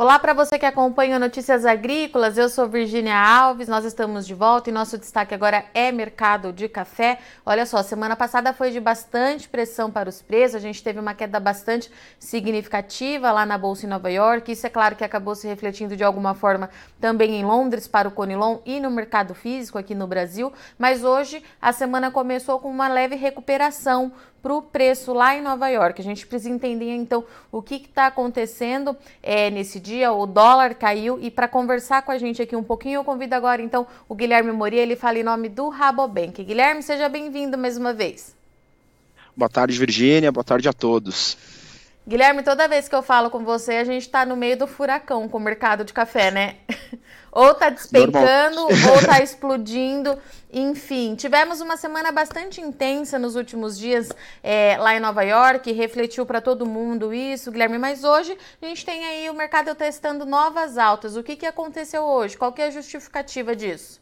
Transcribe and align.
Olá 0.00 0.18
para 0.18 0.32
você 0.32 0.58
que 0.58 0.64
acompanha 0.64 1.18
Notícias 1.18 1.66
Agrícolas, 1.66 2.38
eu 2.38 2.48
sou 2.48 2.66
Virginia 2.66 3.18
Alves, 3.18 3.68
nós 3.68 3.84
estamos 3.84 4.26
de 4.26 4.32
volta 4.32 4.70
e 4.70 4.72
nosso 4.72 4.96
destaque 4.96 5.34
agora 5.34 5.66
é 5.74 5.92
mercado 5.92 6.54
de 6.54 6.70
café. 6.70 7.18
Olha 7.44 7.66
só, 7.66 7.82
semana 7.82 8.16
passada 8.16 8.54
foi 8.54 8.70
de 8.70 8.80
bastante 8.80 9.46
pressão 9.46 9.90
para 9.90 10.08
os 10.08 10.22
preços, 10.22 10.54
a 10.54 10.58
gente 10.58 10.82
teve 10.82 10.98
uma 10.98 11.12
queda 11.12 11.38
bastante 11.38 11.92
significativa 12.18 13.30
lá 13.30 13.44
na 13.44 13.58
Bolsa 13.58 13.84
em 13.84 13.90
Nova 13.90 14.10
York, 14.10 14.50
isso 14.50 14.66
é 14.66 14.70
claro 14.70 14.96
que 14.96 15.04
acabou 15.04 15.34
se 15.34 15.46
refletindo 15.46 15.94
de 15.94 16.02
alguma 16.02 16.32
forma 16.32 16.70
também 16.98 17.38
em 17.38 17.44
Londres 17.44 17.86
para 17.86 18.08
o 18.08 18.10
Conilon 18.10 18.60
e 18.64 18.80
no 18.80 18.90
mercado 18.90 19.34
físico 19.34 19.76
aqui 19.76 19.94
no 19.94 20.06
Brasil, 20.06 20.50
mas 20.78 21.04
hoje 21.04 21.44
a 21.60 21.74
semana 21.74 22.10
começou 22.10 22.58
com 22.58 22.70
uma 22.70 22.88
leve 22.88 23.16
recuperação 23.16 24.10
para 24.42 24.54
o 24.54 24.62
preço 24.62 25.12
lá 25.12 25.34
em 25.36 25.42
Nova 25.42 25.68
York. 25.68 26.00
A 26.00 26.04
gente 26.04 26.26
precisa 26.26 26.50
entender 26.50 26.94
então 26.94 27.24
o 27.52 27.60
que 27.62 27.74
está 27.74 28.06
acontecendo 28.06 28.96
é, 29.22 29.50
nesse 29.50 29.78
dia. 29.78 29.89
O 30.12 30.26
dólar 30.26 30.74
caiu 30.74 31.18
e 31.20 31.30
para 31.30 31.48
conversar 31.48 32.02
com 32.02 32.12
a 32.12 32.18
gente 32.18 32.40
aqui 32.40 32.54
um 32.54 32.62
pouquinho, 32.62 33.00
eu 33.00 33.04
convido 33.04 33.34
agora 33.34 33.60
então 33.60 33.86
o 34.08 34.14
Guilherme 34.14 34.52
Moria. 34.52 34.80
Ele 34.80 34.96
fala 34.96 35.18
em 35.18 35.22
nome 35.22 35.48
do 35.48 35.68
Rabobank. 35.68 36.42
Guilherme, 36.44 36.82
seja 36.82 37.08
bem-vindo 37.08 37.58
mais 37.58 37.76
uma 37.76 37.92
vez. 37.92 38.34
Boa 39.36 39.48
tarde, 39.48 39.78
Virgínia. 39.78 40.30
Boa 40.30 40.44
tarde 40.44 40.68
a 40.68 40.72
todos. 40.72 41.36
Guilherme, 42.08 42.42
toda 42.42 42.66
vez 42.66 42.88
que 42.88 42.94
eu 42.94 43.02
falo 43.02 43.30
com 43.30 43.44
você, 43.44 43.74
a 43.74 43.84
gente 43.84 44.02
está 44.02 44.24
no 44.24 44.34
meio 44.34 44.56
do 44.56 44.66
furacão 44.66 45.28
com 45.28 45.36
o 45.36 45.40
mercado 45.40 45.84
de 45.84 45.92
café, 45.92 46.30
né? 46.30 46.56
ou 47.30 47.54
tá 47.54 47.68
despencando, 47.68 48.62
ou 48.62 49.06
tá 49.06 49.20
explodindo. 49.22 50.18
Enfim, 50.52 51.14
tivemos 51.14 51.60
uma 51.60 51.76
semana 51.76 52.10
bastante 52.10 52.60
intensa 52.60 53.18
nos 53.18 53.36
últimos 53.36 53.78
dias 53.78 54.10
é, 54.42 54.76
lá 54.78 54.96
em 54.96 55.00
Nova 55.00 55.22
York, 55.22 55.70
refletiu 55.72 56.26
para 56.26 56.40
todo 56.40 56.66
mundo 56.66 57.14
isso, 57.14 57.52
Guilherme. 57.52 57.78
Mas 57.78 58.02
hoje 58.02 58.36
a 58.60 58.66
gente 58.66 58.84
tem 58.84 59.04
aí 59.04 59.30
o 59.30 59.34
mercado 59.34 59.74
testando 59.74 60.24
novas 60.24 60.78
altas. 60.78 61.16
O 61.16 61.22
que, 61.22 61.36
que 61.36 61.46
aconteceu 61.46 62.02
hoje? 62.02 62.36
Qual 62.36 62.52
que 62.52 62.62
é 62.62 62.66
a 62.66 62.70
justificativa 62.70 63.54
disso? 63.54 64.00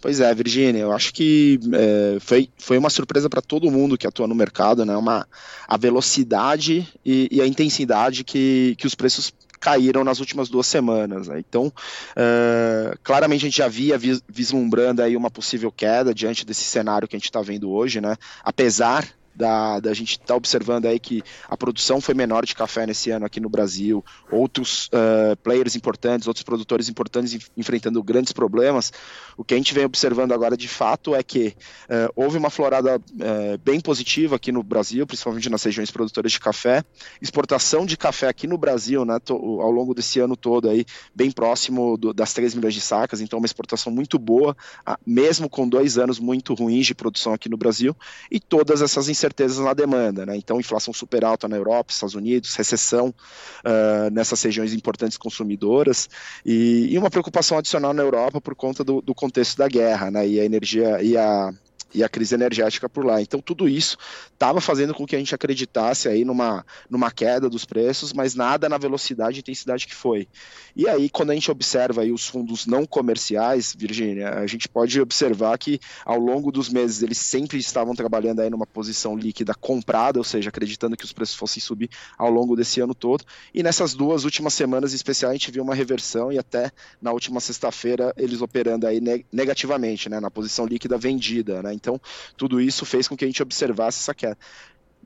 Pois 0.00 0.20
é, 0.20 0.34
Virginia, 0.34 0.82
eu 0.82 0.92
acho 0.92 1.12
que 1.12 1.58
é, 1.72 2.18
foi, 2.20 2.48
foi 2.58 2.78
uma 2.78 2.90
surpresa 2.90 3.28
para 3.28 3.40
todo 3.40 3.70
mundo 3.70 3.96
que 3.96 4.06
atua 4.06 4.26
no 4.26 4.34
mercado, 4.34 4.84
né? 4.84 4.96
Uma, 4.96 5.26
a 5.66 5.76
velocidade 5.76 6.86
e, 7.04 7.28
e, 7.30 7.40
a 7.40 7.46
intensidade 7.46 8.22
que, 8.22 8.76
que 8.78 8.86
os 8.86 8.94
preços 8.94 9.32
caíram 9.58 10.04
nas 10.04 10.20
últimas 10.20 10.48
duas 10.48 10.66
semanas. 10.66 11.28
Né? 11.28 11.40
Então, 11.40 11.66
uh, 11.66 12.98
claramente 13.02 13.40
a 13.40 13.48
gente 13.48 13.58
já 13.58 13.68
via 13.68 13.98
vislumbrando 14.28 15.02
aí 15.02 15.16
uma 15.16 15.30
possível 15.30 15.72
queda 15.72 16.14
diante 16.14 16.44
desse 16.44 16.64
cenário 16.64 17.08
que 17.08 17.16
a 17.16 17.18
gente 17.18 17.24
está 17.24 17.40
vendo 17.40 17.70
hoje, 17.70 18.00
né? 18.00 18.16
Apesar 18.44 19.08
da, 19.36 19.78
da 19.80 19.92
gente 19.92 20.12
estar 20.12 20.26
tá 20.26 20.34
observando 20.34 20.86
aí 20.86 20.98
que 20.98 21.22
a 21.48 21.56
produção 21.56 22.00
foi 22.00 22.14
menor 22.14 22.46
de 22.46 22.54
café 22.54 22.86
nesse 22.86 23.10
ano 23.10 23.26
aqui 23.26 23.38
no 23.38 23.50
Brasil, 23.50 24.02
outros 24.30 24.86
uh, 24.86 25.36
players 25.42 25.76
importantes, 25.76 26.26
outros 26.26 26.42
produtores 26.42 26.88
importantes 26.88 27.50
enfrentando 27.56 28.02
grandes 28.02 28.32
problemas, 28.32 28.92
o 29.36 29.44
que 29.44 29.52
a 29.52 29.56
gente 29.56 29.74
vem 29.74 29.84
observando 29.84 30.32
agora 30.32 30.56
de 30.56 30.68
fato 30.68 31.14
é 31.14 31.22
que 31.22 31.48
uh, 31.84 32.12
houve 32.16 32.38
uma 32.38 32.48
florada 32.48 32.96
uh, 32.96 33.58
bem 33.62 33.78
positiva 33.78 34.36
aqui 34.36 34.50
no 34.50 34.62
Brasil, 34.62 35.06
principalmente 35.06 35.50
nas 35.50 35.62
regiões 35.62 35.90
produtoras 35.90 36.32
de 36.32 36.40
café, 36.40 36.82
exportação 37.20 37.84
de 37.84 37.96
café 37.96 38.28
aqui 38.28 38.46
no 38.46 38.56
Brasil, 38.56 39.04
né, 39.04 39.18
ao 39.28 39.70
longo 39.70 39.94
desse 39.94 40.18
ano 40.18 40.34
todo 40.34 40.70
aí, 40.70 40.86
bem 41.14 41.30
próximo 41.30 41.98
do, 41.98 42.14
das 42.14 42.32
3 42.32 42.54
milhões 42.54 42.74
de 42.74 42.80
sacas, 42.80 43.20
então 43.20 43.38
uma 43.38 43.46
exportação 43.46 43.92
muito 43.92 44.18
boa, 44.18 44.56
mesmo 45.06 45.48
com 45.48 45.68
dois 45.68 45.98
anos 45.98 46.18
muito 46.18 46.54
ruins 46.54 46.86
de 46.86 46.94
produção 46.94 47.34
aqui 47.34 47.48
no 47.48 47.56
Brasil, 47.56 47.94
e 48.30 48.40
todas 48.40 48.80
essas 48.80 49.08
incertezas 49.08 49.25
incertezas 49.26 49.58
na 49.58 49.74
demanda, 49.74 50.24
né? 50.24 50.36
Então, 50.36 50.60
inflação 50.60 50.94
super 50.94 51.24
alta 51.24 51.48
na 51.48 51.56
Europa, 51.56 51.92
Estados 51.92 52.14
Unidos, 52.14 52.54
recessão 52.54 53.08
uh, 53.08 54.10
nessas 54.12 54.40
regiões 54.42 54.72
importantes 54.72 55.18
consumidoras 55.18 56.08
e, 56.44 56.88
e, 56.90 56.98
uma 56.98 57.10
preocupação 57.10 57.58
adicional 57.58 57.92
na 57.92 58.02
Europa 58.02 58.40
por 58.40 58.54
conta 58.54 58.84
do, 58.84 59.00
do 59.02 59.14
contexto 59.14 59.58
da 59.58 59.68
guerra, 59.68 60.10
né? 60.10 60.26
E 60.26 60.40
a 60.40 60.44
energia 60.44 61.02
e 61.02 61.16
a 61.16 61.52
e 61.94 62.02
a 62.02 62.08
crise 62.08 62.34
energética 62.34 62.88
por 62.88 63.04
lá. 63.04 63.20
Então 63.20 63.40
tudo 63.40 63.68
isso 63.68 63.96
estava 64.32 64.60
fazendo 64.60 64.94
com 64.94 65.06
que 65.06 65.16
a 65.16 65.18
gente 65.18 65.34
acreditasse 65.34 66.08
aí 66.08 66.24
numa, 66.24 66.64
numa 66.90 67.10
queda 67.10 67.48
dos 67.48 67.64
preços, 67.64 68.12
mas 68.12 68.34
nada 68.34 68.68
na 68.68 68.78
velocidade 68.78 69.38
e 69.38 69.40
intensidade 69.40 69.86
que 69.86 69.94
foi. 69.94 70.28
E 70.74 70.88
aí 70.88 71.08
quando 71.08 71.30
a 71.30 71.34
gente 71.34 71.50
observa 71.50 72.02
aí 72.02 72.12
os 72.12 72.26
fundos 72.26 72.66
não 72.66 72.84
comerciais, 72.84 73.74
Virgínia, 73.76 74.30
a 74.30 74.46
gente 74.46 74.68
pode 74.68 75.00
observar 75.00 75.56
que 75.58 75.80
ao 76.04 76.18
longo 76.18 76.52
dos 76.52 76.68
meses 76.68 77.02
eles 77.02 77.18
sempre 77.18 77.58
estavam 77.58 77.94
trabalhando 77.94 78.40
aí 78.40 78.50
numa 78.50 78.66
posição 78.66 79.16
líquida 79.16 79.54
comprada, 79.54 80.18
ou 80.18 80.24
seja, 80.24 80.50
acreditando 80.50 80.96
que 80.96 81.04
os 81.04 81.12
preços 81.12 81.36
fossem 81.36 81.62
subir 81.62 81.88
ao 82.18 82.30
longo 82.30 82.56
desse 82.56 82.80
ano 82.80 82.94
todo. 82.94 83.24
E 83.54 83.62
nessas 83.62 83.94
duas 83.94 84.24
últimas 84.24 84.54
semanas 84.54 84.92
em 84.92 84.96
especial 84.96 85.30
a 85.30 85.34
gente 85.34 85.50
viu 85.50 85.62
uma 85.62 85.74
reversão 85.74 86.32
e 86.32 86.38
até 86.38 86.70
na 87.00 87.12
última 87.12 87.40
sexta-feira 87.40 88.12
eles 88.16 88.42
operando 88.42 88.86
aí 88.86 89.00
negativamente, 89.32 90.08
né, 90.08 90.20
na 90.20 90.30
posição 90.30 90.66
líquida 90.66 90.98
vendida, 90.98 91.62
né? 91.62 91.75
Então, 91.76 92.00
tudo 92.36 92.60
isso 92.60 92.84
fez 92.84 93.06
com 93.06 93.16
que 93.16 93.24
a 93.24 93.28
gente 93.28 93.42
observasse 93.42 94.00
essa 94.00 94.14
queda 94.14 94.38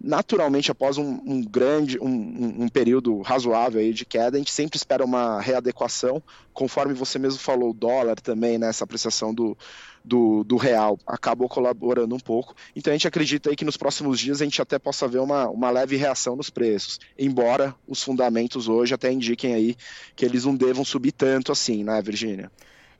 naturalmente, 0.02 0.70
após 0.70 0.96
um, 0.96 1.20
um 1.26 1.42
grande, 1.42 1.98
um, 2.00 2.64
um, 2.64 2.68
período 2.68 3.20
razoável 3.20 3.80
aí 3.80 3.92
de 3.92 4.06
queda, 4.06 4.36
a 4.36 4.40
gente 4.40 4.50
sempre 4.50 4.78
espera 4.78 5.04
uma 5.04 5.40
readequação, 5.40 6.22
conforme 6.54 6.94
você 6.94 7.18
mesmo 7.18 7.38
falou, 7.38 7.70
o 7.70 7.74
dólar 7.74 8.18
também, 8.18 8.56
né, 8.56 8.68
essa 8.70 8.84
apreciação 8.84 9.34
do, 9.34 9.56
do, 10.02 10.42
do, 10.42 10.56
real 10.56 10.98
acabou 11.06 11.48
colaborando 11.50 12.14
um 12.14 12.18
pouco. 12.18 12.54
Então 12.74 12.90
a 12.90 12.94
gente 12.94 13.06
acredita 13.06 13.50
aí 13.50 13.56
que 13.56 13.64
nos 13.64 13.76
próximos 13.76 14.18
dias 14.18 14.40
a 14.40 14.44
gente 14.44 14.62
até 14.62 14.78
possa 14.78 15.06
ver 15.06 15.18
uma, 15.18 15.48
uma 15.50 15.70
leve 15.70 15.96
reação 15.96 16.34
nos 16.34 16.48
preços, 16.48 16.98
embora 17.18 17.74
os 17.86 18.02
fundamentos 18.02 18.68
hoje 18.68 18.94
até 18.94 19.12
indiquem 19.12 19.52
aí 19.52 19.76
que 20.16 20.24
eles 20.24 20.46
não 20.46 20.56
devam 20.56 20.84
subir 20.84 21.12
tanto 21.12 21.52
assim, 21.52 21.84
né, 21.84 22.00
Virgínia? 22.00 22.50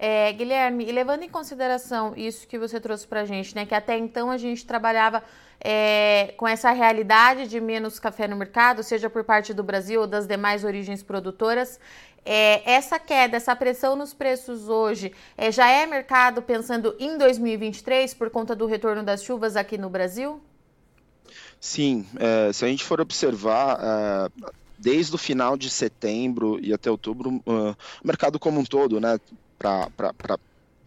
É, 0.02 0.32
Guilherme, 0.32 0.86
e 0.88 0.92
levando 0.92 1.24
em 1.24 1.28
consideração 1.28 2.14
isso 2.16 2.48
que 2.48 2.58
você 2.58 2.80
trouxe 2.80 3.06
para 3.06 3.20
a 3.20 3.24
gente, 3.26 3.54
né, 3.54 3.66
que 3.66 3.74
até 3.74 3.98
então 3.98 4.30
a 4.30 4.38
gente 4.38 4.64
trabalhava 4.64 5.22
é, 5.60 6.32
com 6.38 6.48
essa 6.48 6.70
realidade 6.70 7.46
de 7.46 7.60
menos 7.60 7.98
café 7.98 8.26
no 8.26 8.34
mercado, 8.34 8.82
seja 8.82 9.10
por 9.10 9.24
parte 9.24 9.52
do 9.52 9.62
Brasil 9.62 10.00
ou 10.00 10.06
das 10.06 10.26
demais 10.26 10.64
origens 10.64 11.02
produtoras, 11.02 11.78
é, 12.24 12.62
essa 12.72 12.98
queda, 12.98 13.36
essa 13.36 13.54
pressão 13.54 13.94
nos 13.94 14.14
preços 14.14 14.70
hoje, 14.70 15.12
é, 15.36 15.52
já 15.52 15.68
é 15.68 15.84
mercado 15.84 16.40
pensando 16.40 16.96
em 16.98 17.18
2023 17.18 18.14
por 18.14 18.30
conta 18.30 18.56
do 18.56 18.64
retorno 18.64 19.02
das 19.02 19.22
chuvas 19.22 19.54
aqui 19.54 19.76
no 19.76 19.90
Brasil? 19.90 20.40
Sim, 21.60 22.06
é, 22.18 22.50
se 22.54 22.64
a 22.64 22.68
gente 22.68 22.84
for 22.84 23.02
observar, 23.02 23.78
é, 23.78 24.50
desde 24.78 25.14
o 25.14 25.18
final 25.18 25.58
de 25.58 25.68
setembro 25.68 26.58
e 26.62 26.72
até 26.72 26.90
outubro, 26.90 27.42
uh, 27.46 27.76
o 28.02 28.06
mercado 28.06 28.38
como 28.38 28.58
um 28.58 28.64
todo, 28.64 28.98
né, 28.98 29.20
para 29.60 30.36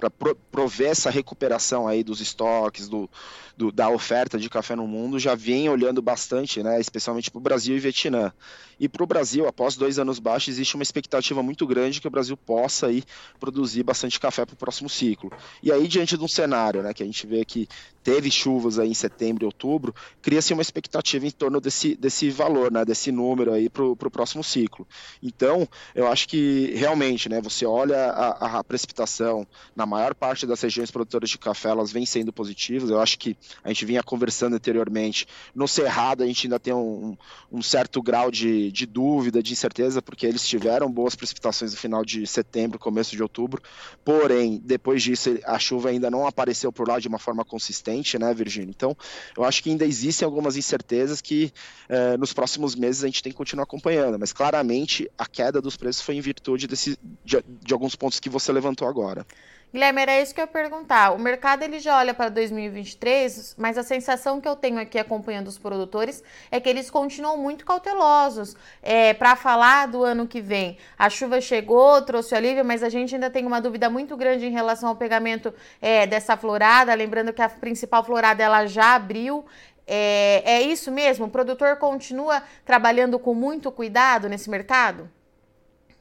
prover 0.09 0.89
essa 0.89 1.09
recuperação 1.09 1.87
aí 1.87 2.03
dos 2.03 2.21
estoques, 2.21 2.87
do, 2.87 3.09
do, 3.55 3.71
da 3.71 3.89
oferta 3.89 4.37
de 4.37 4.49
café 4.49 4.75
no 4.75 4.87
mundo, 4.87 5.19
já 5.19 5.35
vem 5.35 5.69
olhando 5.69 6.01
bastante, 6.01 6.63
né, 6.63 6.79
especialmente 6.79 7.29
para 7.29 7.37
o 7.37 7.41
Brasil 7.41 7.75
e 7.75 7.79
Vietnã. 7.79 8.33
E 8.79 8.89
para 8.89 9.03
o 9.03 9.07
Brasil, 9.07 9.47
após 9.47 9.75
dois 9.75 9.99
anos 9.99 10.19
baixos, 10.19 10.49
existe 10.49 10.75
uma 10.75 10.83
expectativa 10.83 11.43
muito 11.43 11.65
grande 11.65 12.01
que 12.01 12.07
o 12.07 12.11
Brasil 12.11 12.35
possa 12.35 12.87
aí 12.87 13.03
produzir 13.39 13.83
bastante 13.83 14.19
café 14.19 14.45
para 14.45 14.55
o 14.55 14.57
próximo 14.57 14.89
ciclo. 14.89 15.31
E 15.61 15.71
aí, 15.71 15.87
diante 15.87 16.17
de 16.17 16.23
um 16.23 16.27
cenário 16.27 16.81
né, 16.81 16.93
que 16.93 17.03
a 17.03 17.05
gente 17.05 17.25
vê 17.27 17.45
que 17.45 17.67
teve 18.03 18.29
chuvas 18.29 18.79
aí 18.79 18.89
em 18.89 18.93
setembro 18.93 19.43
e 19.43 19.45
outubro, 19.45 19.95
cria-se 20.21 20.51
uma 20.53 20.61
expectativa 20.61 21.25
em 21.25 21.31
torno 21.31 21.61
desse, 21.61 21.95
desse 21.95 22.29
valor, 22.29 22.71
né, 22.71 22.83
desse 22.83 23.11
número 23.11 23.53
aí 23.53 23.69
para 23.69 23.85
o 23.85 23.95
próximo 23.95 24.43
ciclo. 24.43 24.87
Então, 25.21 25.67
eu 25.95 26.07
acho 26.07 26.27
que 26.27 26.73
realmente, 26.75 27.29
né, 27.29 27.39
você 27.39 27.65
olha 27.65 28.09
a, 28.11 28.59
a 28.59 28.63
precipitação 28.63 29.47
na 29.75 29.85
maior 29.93 30.13
parte 30.15 30.45
das 30.45 30.61
regiões 30.61 30.91
produtoras 30.91 31.29
de 31.29 31.37
café, 31.37 31.69
elas 31.69 31.91
vêm 31.91 32.05
sendo 32.05 32.33
positivas. 32.33 32.89
Eu 32.89 32.99
acho 32.99 33.17
que 33.17 33.37
a 33.63 33.69
gente 33.69 33.85
vinha 33.85 34.03
conversando 34.03 34.55
anteriormente. 34.55 35.27
No 35.53 35.67
Cerrado, 35.67 36.23
a 36.23 36.25
gente 36.25 36.47
ainda 36.47 36.59
tem 36.59 36.73
um, 36.73 37.15
um 37.51 37.61
certo 37.61 38.01
grau 38.01 38.31
de, 38.31 38.71
de 38.71 38.85
dúvida, 38.85 39.41
de 39.41 39.53
incerteza, 39.53 40.01
porque 40.01 40.25
eles 40.25 40.47
tiveram 40.47 40.91
boas 40.91 41.15
precipitações 41.15 41.71
no 41.71 41.77
final 41.77 42.03
de 42.03 42.25
setembro, 42.25 42.79
começo 42.79 43.15
de 43.15 43.21
outubro. 43.21 43.61
Porém, 44.03 44.61
depois 44.63 45.01
disso, 45.03 45.37
a 45.45 45.59
chuva 45.59 45.89
ainda 45.89 46.09
não 46.09 46.25
apareceu 46.25 46.71
por 46.71 46.87
lá 46.87 46.99
de 46.99 47.07
uma 47.07 47.19
forma 47.19 47.45
consistente, 47.45 48.17
né, 48.17 48.33
Virgínia? 48.33 48.71
Então, 48.75 48.97
eu 49.37 49.43
acho 49.43 49.61
que 49.63 49.69
ainda 49.69 49.85
existem 49.85 50.25
algumas 50.25 50.57
incertezas 50.57 51.21
que 51.21 51.51
eh, 51.87 52.17
nos 52.17 52.33
próximos 52.33 52.75
meses 52.75 53.03
a 53.03 53.07
gente 53.07 53.21
tem 53.21 53.31
que 53.31 53.37
continuar 53.37 53.63
acompanhando. 53.63 54.17
Mas 54.19 54.33
claramente 54.33 55.09
a 55.17 55.25
queda 55.25 55.61
dos 55.61 55.77
preços 55.77 56.01
foi 56.01 56.15
em 56.15 56.21
virtude 56.21 56.67
desse, 56.67 56.97
de, 57.23 57.43
de 57.61 57.73
alguns 57.73 57.95
pontos 57.95 58.19
que 58.19 58.29
você 58.29 58.51
levantou 58.51 58.87
agora. 58.87 59.25
Guilherme, 59.73 60.03
era 60.03 60.21
isso 60.21 60.35
que 60.35 60.39
eu 60.39 60.43
ia 60.43 60.47
perguntar. 60.47 61.13
O 61.13 61.17
mercado 61.17 61.63
ele 61.63 61.79
já 61.79 61.97
olha 61.97 62.13
para 62.13 62.29
2023, 62.29 63.55
mas 63.57 63.75
a 63.75 63.81
sensação 63.81 64.39
que 64.39 64.47
eu 64.47 64.55
tenho 64.55 64.79
aqui 64.79 64.99
acompanhando 64.99 65.47
os 65.47 65.57
produtores 65.57 66.23
é 66.51 66.59
que 66.59 66.69
eles 66.69 66.91
continuam 66.91 67.37
muito 67.37 67.65
cautelosos 67.65 68.55
é, 68.83 69.15
para 69.15 69.35
falar 69.35 69.87
do 69.87 70.03
ano 70.03 70.27
que 70.27 70.39
vem. 70.39 70.77
A 70.95 71.09
chuva 71.09 71.41
chegou, 71.41 71.99
trouxe 72.03 72.35
alívio, 72.35 72.63
mas 72.63 72.83
a 72.83 72.89
gente 72.89 73.15
ainda 73.15 73.31
tem 73.31 73.47
uma 73.47 73.59
dúvida 73.59 73.89
muito 73.89 74.15
grande 74.15 74.45
em 74.45 74.51
relação 74.51 74.89
ao 74.89 74.95
pegamento 74.95 75.51
é, 75.81 76.05
dessa 76.05 76.37
florada. 76.37 76.93
Lembrando 76.93 77.33
que 77.33 77.41
a 77.41 77.49
principal 77.49 78.03
florada 78.03 78.43
ela 78.43 78.67
já 78.67 78.93
abriu. 78.93 79.43
É, 79.87 80.43
é 80.45 80.61
isso 80.61 80.91
mesmo? 80.91 81.25
O 81.25 81.31
produtor 81.31 81.77
continua 81.77 82.43
trabalhando 82.63 83.17
com 83.17 83.33
muito 83.33 83.71
cuidado 83.71 84.29
nesse 84.29 84.51
mercado? 84.51 85.09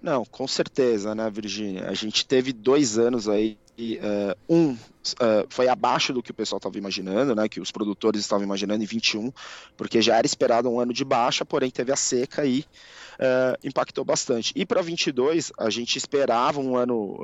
Não, 0.02 0.24
com 0.24 0.48
certeza, 0.48 1.14
né, 1.14 1.30
Virgínia? 1.30 1.88
A 1.88 1.94
gente 1.94 2.26
teve 2.26 2.52
dois 2.52 2.98
anos 2.98 3.28
aí, 3.28 3.56
uh, 3.78 4.36
um 4.48 4.72
uh, 4.72 5.46
foi 5.48 5.68
abaixo 5.68 6.12
do 6.12 6.22
que 6.22 6.30
o 6.30 6.34
pessoal 6.34 6.58
estava 6.58 6.76
imaginando, 6.76 7.34
né, 7.34 7.48
que 7.48 7.60
os 7.60 7.70
produtores 7.70 8.20
estavam 8.20 8.44
imaginando 8.44 8.82
em 8.82 8.86
21, 8.86 9.32
porque 9.76 10.02
já 10.02 10.16
era 10.16 10.26
esperado 10.26 10.68
um 10.68 10.78
ano 10.78 10.92
de 10.92 11.04
baixa, 11.04 11.44
porém 11.44 11.70
teve 11.70 11.92
a 11.92 11.96
seca 11.96 12.44
e 12.44 12.60
uh, 12.60 13.56
impactou 13.64 14.04
bastante. 14.04 14.52
E 14.54 14.66
para 14.66 14.82
22, 14.82 15.52
a 15.58 15.70
gente 15.70 15.96
esperava 15.96 16.60
um 16.60 16.76
ano 16.76 17.20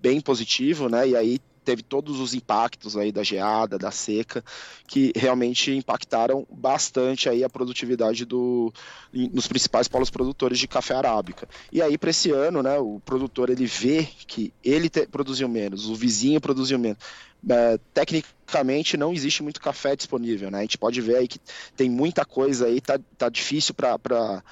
bem 0.00 0.20
positivo, 0.20 0.88
né, 0.88 1.08
e 1.08 1.16
aí 1.16 1.38
teve 1.64 1.82
todos 1.82 2.20
os 2.20 2.34
impactos 2.34 2.96
aí 2.96 3.10
da 3.10 3.22
geada, 3.22 3.78
da 3.78 3.90
seca, 3.90 4.44
que 4.86 5.12
realmente 5.16 5.72
impactaram 5.72 6.46
bastante 6.50 7.28
aí 7.28 7.42
a 7.42 7.48
produtividade 7.48 8.24
do, 8.24 8.72
nos 9.12 9.48
principais 9.48 9.88
polos 9.88 10.10
produtores 10.10 10.58
de 10.58 10.68
café 10.68 10.94
arábica. 10.94 11.48
E 11.72 11.80
aí 11.80 11.96
para 11.96 12.10
esse 12.10 12.30
ano, 12.30 12.62
né, 12.62 12.78
o 12.78 13.00
produtor 13.04 13.50
ele 13.50 13.66
vê 13.66 14.06
que 14.26 14.52
ele 14.62 14.88
te, 14.88 15.06
produziu 15.06 15.48
menos, 15.48 15.88
o 15.88 15.94
vizinho 15.94 16.40
produziu 16.40 16.78
menos. 16.78 16.98
É, 17.46 17.78
tecnicamente 17.92 18.96
não 18.96 19.12
existe 19.12 19.42
muito 19.42 19.60
café 19.60 19.94
disponível, 19.94 20.50
né? 20.50 20.58
A 20.58 20.62
gente 20.62 20.78
pode 20.78 20.98
ver 21.02 21.16
aí 21.16 21.28
que 21.28 21.38
tem 21.76 21.90
muita 21.90 22.24
coisa 22.24 22.66
aí, 22.66 22.80
tá, 22.80 22.98
tá 23.18 23.28
difícil 23.28 23.74
para 23.74 24.42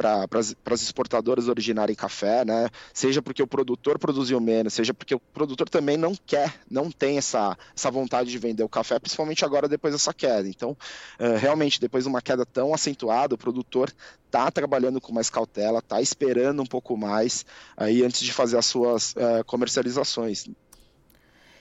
para 0.00 0.40
as 0.40 0.82
exportadoras 0.82 1.46
originarem 1.48 1.94
café, 1.94 2.42
né? 2.42 2.70
Seja 2.94 3.20
porque 3.20 3.42
o 3.42 3.46
produtor 3.46 3.98
produziu 3.98 4.40
menos, 4.40 4.72
seja 4.72 4.94
porque 4.94 5.14
o 5.14 5.20
produtor 5.20 5.68
também 5.68 5.98
não 5.98 6.14
quer, 6.26 6.54
não 6.70 6.90
tem 6.90 7.18
essa, 7.18 7.56
essa 7.76 7.90
vontade 7.90 8.30
de 8.30 8.38
vender 8.38 8.62
o 8.62 8.68
café, 8.68 8.98
principalmente 8.98 9.44
agora 9.44 9.68
depois 9.68 9.92
dessa 9.92 10.14
queda. 10.14 10.48
Então, 10.48 10.70
uh, 10.70 11.36
realmente, 11.38 11.78
depois 11.78 12.04
de 12.04 12.08
uma 12.08 12.22
queda 12.22 12.46
tão 12.46 12.72
acentuada, 12.72 13.34
o 13.34 13.38
produtor 13.38 13.92
está 14.24 14.50
trabalhando 14.50 15.00
com 15.00 15.12
mais 15.12 15.28
cautela, 15.28 15.80
está 15.80 16.00
esperando 16.00 16.62
um 16.62 16.66
pouco 16.66 16.96
mais 16.96 17.44
aí 17.76 18.02
antes 18.02 18.20
de 18.20 18.32
fazer 18.32 18.56
as 18.56 18.66
suas 18.66 19.12
uh, 19.12 19.44
comercializações. 19.44 20.46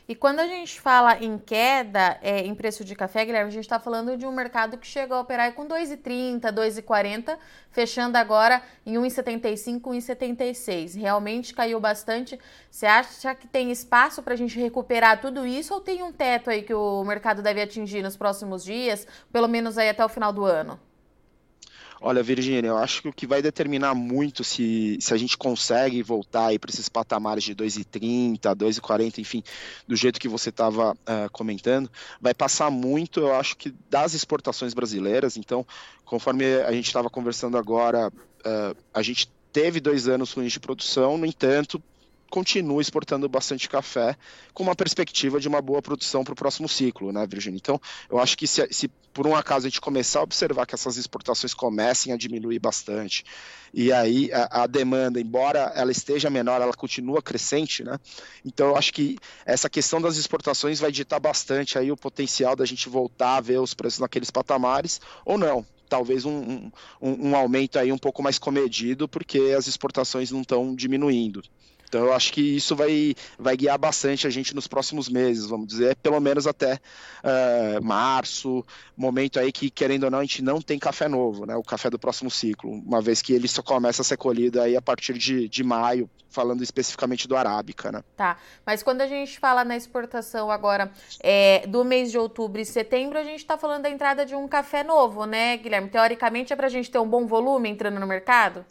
E 0.10 0.16
quando 0.16 0.40
a 0.40 0.48
gente 0.48 0.82
fala 0.82 1.24
em 1.24 1.38
queda 1.38 2.18
é, 2.24 2.40
em 2.40 2.56
preço 2.56 2.84
de 2.84 2.96
café, 2.96 3.24
Guilherme, 3.24 3.50
a 3.50 3.54
gente 3.54 3.66
está 3.66 3.80
falando 3.80 4.18
de 4.18 4.26
um 4.26 4.32
mercado 4.32 4.76
que 4.76 4.88
chegou 4.88 5.16
a 5.16 5.22
operar 5.22 5.54
com 5.54 5.68
2,30, 5.68 6.52
2,40, 6.52 7.38
fechando 7.70 8.18
agora 8.18 8.60
em 8.84 8.96
1,75, 8.96 9.82
1,76. 9.82 11.00
Realmente 11.00 11.54
caiu 11.54 11.80
bastante. 11.80 12.40
Você 12.72 12.88
acha 12.88 13.36
que 13.36 13.48
tem 13.48 13.70
espaço 13.70 14.24
para 14.24 14.34
a 14.34 14.38
gente 14.38 14.60
recuperar 14.60 15.22
tudo 15.22 15.46
isso 15.46 15.76
ou 15.76 15.80
tem 15.80 16.02
um 16.02 16.12
teto 16.12 16.50
aí 16.50 16.64
que 16.64 16.74
o 16.74 17.04
mercado 17.04 17.44
deve 17.44 17.62
atingir 17.62 18.02
nos 18.02 18.18
próximos 18.18 18.64
dias, 18.64 19.06
pelo 19.32 19.48
menos 19.48 19.78
aí 19.78 19.90
até 19.90 20.04
o 20.04 20.10
final 20.10 20.34
do 20.34 20.44
ano? 20.44 20.89
Olha, 22.02 22.24
Virgínia, 22.24 22.70
eu 22.70 22.78
acho 22.78 23.02
que 23.02 23.10
o 23.10 23.14
que 23.14 23.28
vai 23.28 23.42
determinar 23.42 23.94
muito 23.94 24.44
se, 24.44 24.98
se 25.02 25.14
a 25.14 25.18
gente 25.18 25.38
consegue 25.38 26.02
voltar 26.02 26.58
para 26.58 26.72
esses 26.72 26.88
patamares 26.88 27.44
de 27.44 27.54
2,30, 27.54 28.40
2,40, 28.56 29.20
enfim, 29.20 29.44
do 29.86 29.96
jeito 29.96 30.20
que 30.20 30.28
você 30.28 30.50
estava 30.50 30.94
uh, 30.94 30.98
eh, 31.06 31.30
comentando, 31.32 31.92
vai 32.22 32.34
passar 32.34 32.72
muito, 32.72 33.20
eu 33.20 33.36
acho 33.36 33.58
que 33.58 33.74
das 33.90 34.14
exportações 34.14 34.74
brasileiras. 34.74 35.36
Então, 35.36 35.66
conforme 36.06 36.46
a 36.62 36.72
gente 36.72 36.88
estava 36.88 37.10
conversando 37.10 37.58
agora, 37.58 38.08
uh, 38.08 38.78
a 38.94 39.02
gente 39.02 39.30
teve 39.52 39.82
dois 39.82 40.08
anos 40.08 40.32
ruins 40.32 40.54
de 40.54 40.60
produção, 40.60 41.18
no 41.18 41.26
entanto, 41.26 41.84
continua 42.30 42.82
exportando 42.82 43.28
bastante 43.28 43.68
café, 43.68 44.16
com 44.54 44.64
uma 44.64 44.76
perspectiva 44.76 45.40
de 45.40 45.48
uma 45.48 45.62
boa 45.62 45.82
produção 45.82 46.24
para 46.24 46.34
o 46.34 46.36
próximo 46.36 46.70
ciclo, 46.70 47.12
né, 47.12 47.26
Virginia? 47.28 47.58
Então, 47.58 47.80
eu 48.10 48.20
acho 48.20 48.38
que 48.38 48.48
se, 48.48 48.68
se, 48.72 48.88
por 49.14 49.28
um 49.28 49.36
acaso 49.36 49.66
a 49.66 49.70
gente 49.70 49.82
começar 49.82 50.20
a 50.20 50.24
observar 50.24 50.66
que 50.66 50.76
essas 50.76 50.98
exportações 50.98 51.54
comecem 51.54 52.14
a 52.14 52.18
diminuir 52.18 52.60
bastante, 52.60 53.24
e 53.74 53.92
aí 53.92 54.32
a, 54.32 54.64
a 54.64 54.68
demanda, 54.68 55.20
embora 55.20 55.72
ela 55.76 55.92
esteja 55.92 56.30
menor, 56.30 56.62
ela 56.62 56.74
continua 56.74 57.22
crescente, 57.22 57.84
né? 57.84 58.00
Então, 58.46 58.70
eu 58.70 58.78
acho 58.78 58.94
que 58.94 59.18
essa 59.46 59.70
questão 59.70 60.02
das 60.02 60.18
exportações 60.18 60.80
vai 60.80 60.92
ditar 60.92 61.20
bastante 61.20 61.78
aí 61.78 61.92
o 61.92 61.98
potencial 61.98 62.56
da 62.56 62.66
gente 62.66 62.90
voltar 62.90 63.38
a 63.38 63.42
ver 63.42 63.60
os 63.60 63.74
preços 63.74 64.00
naqueles 64.00 64.32
patamares, 64.32 65.02
ou 65.26 65.38
não, 65.38 65.66
talvez 65.90 66.24
um, 66.24 66.70
um, 67.02 67.30
um, 67.30 67.36
aumento 67.36 67.80
aí 67.80 67.92
um 67.92 67.98
pouco 67.98 68.22
mais 68.22 68.38
comedido, 68.38 69.10
porque 69.10 69.54
as 69.58 69.68
exportações 69.68 70.32
não 70.32 70.42
estão 70.42 70.76
diminuindo. 70.76 71.42
Então 71.90 72.06
eu 72.06 72.14
acho 72.14 72.32
que 72.32 72.42
isso 72.42 72.76
vai, 72.76 73.16
vai 73.38 73.58
guiar 73.58 73.78
bastante 73.78 74.28
a 74.28 74.30
gente 74.30 74.56
nos 74.56 74.68
próximos 74.68 75.10
meses, 75.10 75.48
vamos 75.48 75.68
dizer, 75.68 75.96
pelo 75.96 76.20
menos 76.20 76.46
até 76.46 76.76
uh, 76.76 77.84
março, 77.84 78.64
momento 78.96 79.40
aí 79.40 79.52
que, 79.52 79.72
querendo 79.72 80.04
ou 80.04 80.12
não, 80.12 80.20
a 80.20 80.22
gente 80.22 80.44
não 80.44 80.62
tem 80.62 80.78
café 80.78 81.08
novo, 81.08 81.48
né? 81.48 81.56
O 81.56 81.64
café 81.64 81.90
do 81.90 81.98
próximo 81.98 82.30
ciclo, 82.30 82.72
uma 82.72 83.02
vez 83.02 83.24
que 83.24 83.34
ele 83.34 83.48
só 83.48 83.64
começa 83.64 84.04
a 84.04 84.06
ser 84.06 84.18
colhido 84.18 84.62
aí 84.62 84.78
a 84.78 84.82
partir 84.82 85.18
de, 85.18 85.50
de 85.50 85.64
maio, 85.64 86.08
falando 86.30 86.62
especificamente 86.62 87.28
do 87.28 87.36
Arábica, 87.36 87.92
né? 87.92 88.04
Tá, 88.16 88.38
mas 88.64 88.84
quando 88.84 89.02
a 89.02 89.08
gente 89.08 89.40
fala 89.40 89.66
na 89.66 89.76
exportação 89.76 90.52
agora 90.52 90.92
é, 91.22 91.66
do 91.66 91.84
mês 91.84 92.12
de 92.12 92.20
outubro 92.20 92.62
e 92.62 92.66
setembro, 92.66 93.18
a 93.18 93.24
gente 93.24 93.40
está 93.40 93.58
falando 93.58 93.82
da 93.82 93.90
entrada 93.90 94.24
de 94.24 94.36
um 94.36 94.48
café 94.48 94.84
novo, 94.84 95.26
né, 95.26 95.58
Guilherme? 95.58 95.90
Teoricamente 95.90 96.54
é 96.54 96.56
para 96.56 96.68
a 96.68 96.70
gente 96.70 96.92
ter 96.92 97.00
um 97.00 97.10
bom 97.10 97.26
volume 97.26 97.68
entrando 97.68 98.00
no 98.00 98.06
mercado? 98.06 98.64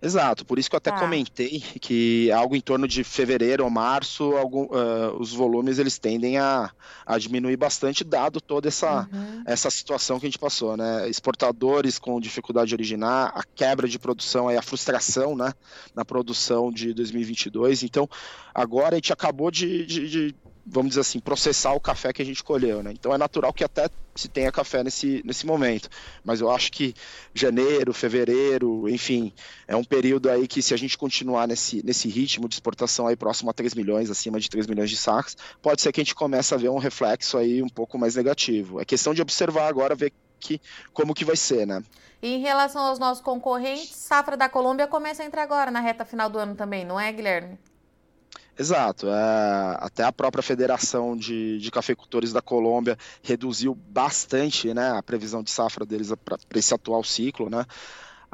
Exato, 0.00 0.46
por 0.46 0.60
isso 0.60 0.70
que 0.70 0.76
eu 0.76 0.78
até 0.78 0.92
tá. 0.92 0.98
comentei 0.98 1.60
que 1.80 2.30
algo 2.30 2.54
em 2.54 2.60
torno 2.60 2.86
de 2.86 3.02
fevereiro 3.02 3.64
ou 3.64 3.70
março, 3.70 4.36
algum, 4.36 4.64
uh, 4.66 5.16
os 5.18 5.32
volumes 5.32 5.80
eles 5.80 5.98
tendem 5.98 6.38
a, 6.38 6.70
a 7.04 7.18
diminuir 7.18 7.56
bastante, 7.56 8.04
dado 8.04 8.40
toda 8.40 8.68
essa, 8.68 9.08
uhum. 9.12 9.42
essa 9.44 9.68
situação 9.70 10.20
que 10.20 10.26
a 10.26 10.28
gente 10.28 10.38
passou, 10.38 10.76
né? 10.76 11.08
Exportadores 11.08 11.98
com 11.98 12.20
dificuldade 12.20 12.68
de 12.68 12.76
originar, 12.76 13.32
a 13.34 13.42
quebra 13.42 13.88
de 13.88 13.98
produção, 13.98 14.46
aí, 14.46 14.56
a 14.56 14.62
frustração 14.62 15.34
né, 15.34 15.52
na 15.96 16.04
produção 16.04 16.70
de 16.70 16.94
2022. 16.94 17.82
Então, 17.82 18.08
agora 18.54 18.94
a 18.94 18.98
gente 18.98 19.12
acabou 19.12 19.50
de, 19.50 19.84
de, 19.84 20.08
de 20.08 20.36
vamos 20.70 20.90
dizer 20.90 21.00
assim, 21.00 21.18
processar 21.18 21.72
o 21.72 21.80
café 21.80 22.12
que 22.12 22.22
a 22.22 22.24
gente 22.24 22.44
colheu, 22.44 22.82
né? 22.82 22.92
Então 22.92 23.14
é 23.14 23.18
natural 23.18 23.52
que 23.52 23.64
até 23.64 23.88
se 24.14 24.28
tenha 24.28 24.52
café 24.52 24.82
nesse, 24.82 25.22
nesse 25.24 25.46
momento. 25.46 25.88
Mas 26.24 26.40
eu 26.40 26.50
acho 26.50 26.70
que 26.72 26.94
janeiro, 27.32 27.94
fevereiro, 27.94 28.88
enfim, 28.88 29.32
é 29.66 29.74
um 29.74 29.84
período 29.84 30.28
aí 30.28 30.46
que 30.46 30.60
se 30.60 30.74
a 30.74 30.76
gente 30.76 30.98
continuar 30.98 31.46
nesse, 31.46 31.84
nesse 31.84 32.08
ritmo 32.08 32.48
de 32.48 32.56
exportação 32.56 33.06
aí 33.06 33.16
próximo 33.16 33.50
a 33.50 33.54
3 33.54 33.74
milhões, 33.74 34.10
acima 34.10 34.38
de 34.38 34.48
3 34.50 34.66
milhões 34.66 34.90
de 34.90 34.96
sacos, 34.96 35.36
pode 35.62 35.80
ser 35.80 35.92
que 35.92 36.00
a 36.00 36.04
gente 36.04 36.14
comece 36.14 36.52
a 36.54 36.56
ver 36.56 36.68
um 36.68 36.78
reflexo 36.78 37.38
aí 37.38 37.62
um 37.62 37.68
pouco 37.68 37.98
mais 37.98 38.16
negativo. 38.16 38.80
É 38.80 38.84
questão 38.84 39.14
de 39.14 39.22
observar 39.22 39.68
agora, 39.68 39.94
ver 39.94 40.12
que, 40.38 40.60
como 40.92 41.14
que 41.14 41.24
vai 41.24 41.36
ser, 41.36 41.66
né? 41.66 41.82
E 42.20 42.34
em 42.34 42.40
relação 42.40 42.82
aos 42.82 42.98
nossos 42.98 43.22
concorrentes, 43.22 43.94
safra 43.94 44.36
da 44.36 44.48
Colômbia 44.48 44.88
começa 44.88 45.22
a 45.22 45.26
entrar 45.26 45.42
agora 45.42 45.70
na 45.70 45.80
reta 45.80 46.04
final 46.04 46.28
do 46.28 46.38
ano 46.38 46.54
também, 46.54 46.84
não 46.84 46.98
é, 46.98 47.12
Guilherme? 47.12 47.58
Exato. 48.58 49.06
É, 49.08 49.76
até 49.78 50.02
a 50.02 50.12
própria 50.12 50.42
Federação 50.42 51.16
de, 51.16 51.58
de 51.58 51.70
Cafeicultores 51.70 52.32
da 52.32 52.42
Colômbia 52.42 52.98
reduziu 53.22 53.72
bastante 53.72 54.74
né, 54.74 54.90
a 54.90 55.02
previsão 55.02 55.44
de 55.44 55.50
safra 55.50 55.86
deles 55.86 56.12
para 56.24 56.58
esse 56.58 56.74
atual 56.74 57.04
ciclo. 57.04 57.48
Né? 57.48 57.64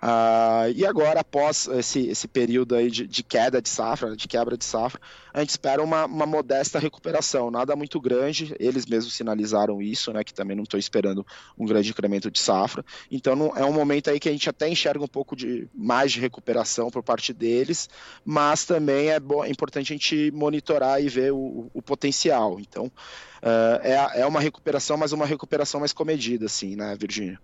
Uh, 0.02 0.70
e 0.74 0.84
agora, 0.84 1.20
após 1.20 1.68
esse, 1.68 2.08
esse 2.08 2.26
período 2.26 2.74
aí 2.74 2.90
de, 2.90 3.06
de, 3.06 3.22
queda 3.22 3.62
de 3.62 3.68
safra, 3.68 4.16
de 4.16 4.26
quebra 4.26 4.56
de 4.56 4.64
safra, 4.64 5.00
a 5.32 5.40
gente 5.40 5.50
espera 5.50 5.82
uma, 5.82 6.04
uma, 6.04 6.26
modesta 6.26 6.78
recuperação, 6.78 7.50
nada 7.50 7.76
muito 7.76 8.00
grande. 8.00 8.54
Eles 8.58 8.86
mesmos 8.86 9.14
sinalizaram 9.14 9.80
isso, 9.80 10.12
né? 10.12 10.24
Que 10.24 10.34
também 10.34 10.56
não 10.56 10.64
estou 10.64 10.78
esperando 10.78 11.24
um 11.56 11.64
grande 11.64 11.90
incremento 11.90 12.30
de 12.30 12.40
safra. 12.40 12.84
Então 13.10 13.36
não, 13.36 13.56
é 13.56 13.64
um 13.64 13.72
momento 13.72 14.10
aí 14.10 14.18
que 14.18 14.28
a 14.28 14.32
gente 14.32 14.50
até 14.50 14.68
enxerga 14.68 15.02
um 15.02 15.08
pouco 15.08 15.36
de 15.36 15.68
mais 15.72 16.12
de 16.12 16.20
recuperação 16.20 16.90
por 16.90 17.02
parte 17.02 17.32
deles, 17.32 17.88
mas 18.24 18.64
também 18.64 19.10
é, 19.10 19.20
bom, 19.20 19.44
é 19.44 19.48
importante 19.48 19.92
a 19.92 19.96
gente 19.96 20.30
monitorar 20.32 21.02
e 21.02 21.08
ver 21.08 21.32
o, 21.32 21.70
o 21.72 21.80
potencial. 21.80 22.58
Então 22.58 22.86
uh, 22.86 23.80
é, 23.82 24.20
é 24.20 24.26
uma 24.26 24.40
recuperação, 24.40 24.96
mas 24.96 25.12
uma 25.12 25.26
recuperação 25.26 25.80
mais 25.80 25.92
comedida, 25.92 26.46
assim, 26.46 26.74
né, 26.74 26.96
Virgínia? 26.98 27.38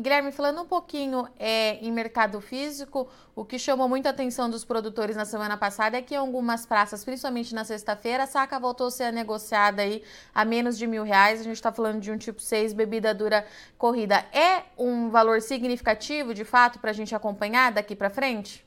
Guilherme, 0.00 0.32
falando 0.32 0.62
um 0.62 0.66
pouquinho 0.66 1.28
é, 1.38 1.76
em 1.76 1.92
mercado 1.92 2.40
físico, 2.40 3.08
o 3.36 3.44
que 3.44 3.58
chamou 3.58 3.88
muita 3.88 4.08
atenção 4.08 4.48
dos 4.48 4.64
produtores 4.64 5.14
na 5.14 5.26
semana 5.26 5.56
passada 5.56 5.98
é 5.98 6.02
que 6.02 6.14
em 6.14 6.16
algumas 6.16 6.64
praças, 6.64 7.04
principalmente 7.04 7.54
na 7.54 7.62
sexta-feira, 7.62 8.22
a 8.22 8.26
saca 8.26 8.58
voltou 8.58 8.86
a 8.86 8.90
ser 8.90 9.12
negociada 9.12 9.82
aí 9.82 10.02
a 10.34 10.44
menos 10.44 10.78
de 10.78 10.86
mil 10.86 11.04
reais. 11.04 11.40
A 11.40 11.44
gente 11.44 11.56
está 11.56 11.70
falando 11.70 12.00
de 12.00 12.10
um 12.10 12.16
tipo 12.16 12.40
6 12.40 12.72
bebida 12.72 13.14
dura 13.14 13.46
corrida. 13.76 14.24
É 14.32 14.62
um 14.78 15.10
valor 15.10 15.42
significativo, 15.42 16.32
de 16.32 16.44
fato, 16.44 16.78
para 16.78 16.90
a 16.90 16.94
gente 16.94 17.14
acompanhar 17.14 17.70
daqui 17.70 17.94
para 17.94 18.08
frente? 18.08 18.64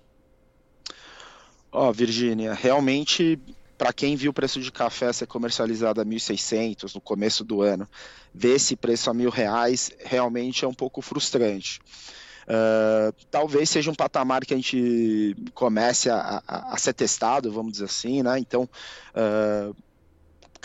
Ó, 1.72 1.90
oh, 1.90 1.92
Virgínia, 1.92 2.54
realmente 2.54 3.40
para 3.78 3.92
quem 3.92 4.16
viu 4.16 4.32
o 4.32 4.34
preço 4.34 4.60
de 4.62 4.72
café 4.72 5.12
ser 5.12 5.28
comercializado 5.28 6.02
a 6.02 6.06
1.600 6.06 6.96
no 6.96 7.02
começo 7.02 7.44
do 7.44 7.62
ano, 7.62 7.88
ver 8.34 8.56
esse 8.56 8.76
preço 8.76 9.10
a 9.10 9.14
mil 9.14 9.30
reais 9.30 9.92
realmente 10.00 10.64
é 10.64 10.68
um 10.68 10.74
pouco 10.74 11.02
frustrante. 11.02 11.80
Uh, 12.48 13.12
talvez 13.32 13.70
seja 13.70 13.90
um 13.90 13.96
patamar 13.96 14.46
que 14.46 14.54
a 14.54 14.58
gente 14.58 15.36
comece 15.54 16.10
a, 16.10 16.44
a, 16.48 16.74
a 16.74 16.78
ser 16.78 16.94
testado, 16.94 17.52
vamos 17.52 17.74
dizer 17.74 17.86
assim, 17.86 18.22
né? 18.22 18.38
Então, 18.38 18.70
uh, 19.16 19.76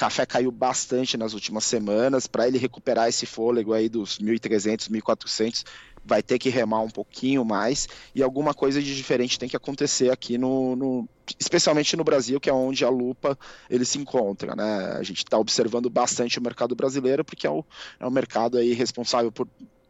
café 0.00 0.24
caiu 0.24 0.50
bastante 0.50 1.18
nas 1.18 1.34
últimas 1.34 1.64
semanas. 1.64 2.26
Para 2.26 2.48
ele 2.48 2.56
recuperar 2.56 3.08
esse 3.08 3.26
fôlego 3.26 3.74
aí 3.74 3.88
dos 3.88 4.18
1.300, 4.18 4.90
1.400, 4.90 5.64
vai 6.04 6.22
ter 6.22 6.38
que 6.38 6.48
remar 6.48 6.80
um 6.80 6.90
pouquinho 6.90 7.44
mais 7.44 7.88
e 8.14 8.22
alguma 8.22 8.54
coisa 8.54 8.82
de 8.82 8.96
diferente 8.96 9.38
tem 9.38 9.48
que 9.48 9.56
acontecer 9.56 10.10
aqui 10.10 10.38
no, 10.38 10.74
no 10.74 11.08
especialmente 11.38 11.96
no 11.96 12.04
Brasil, 12.04 12.40
que 12.40 12.50
é 12.50 12.52
onde 12.52 12.84
a 12.84 12.88
lupa 12.88 13.38
ele 13.68 13.84
se 13.84 13.98
encontra, 13.98 14.56
né? 14.56 14.96
A 14.98 15.02
gente 15.02 15.18
está 15.18 15.38
observando 15.38 15.88
bastante 15.88 16.38
o 16.38 16.42
mercado 16.42 16.74
brasileiro 16.74 17.24
porque 17.24 17.46
é 17.46 17.50
o, 17.50 17.64
é 17.98 18.06
o 18.06 18.10
mercado 18.10 18.58
aí 18.58 18.72
responsável 18.72 19.30
por 19.30 19.46